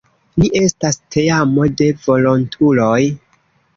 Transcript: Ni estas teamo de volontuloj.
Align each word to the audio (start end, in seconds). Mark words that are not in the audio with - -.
Ni 0.43 0.47
estas 0.59 0.97
teamo 1.15 1.67
de 1.81 1.91
volontuloj. 2.09 2.99